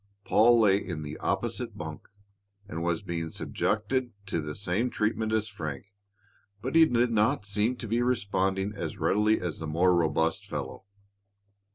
[0.25, 2.07] Paul lay in the opposite bunk
[2.67, 5.93] and was being subjected to the same treatment as Frank,
[6.59, 10.85] but he did not seem to be responding as readily as the more robust fellow.